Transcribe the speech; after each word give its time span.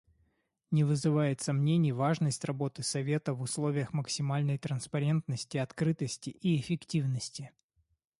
Не 0.71 0.83
вызывает 0.83 1.41
сомнений 1.41 1.91
важность 1.91 2.43
работы 2.45 2.81
Совета 2.81 3.35
в 3.35 3.41
условиях 3.43 3.93
максимальной 3.93 4.57
транспарентности, 4.57 5.57
открытости 5.57 6.31
и 6.31 6.57
эффективности. 6.59 7.51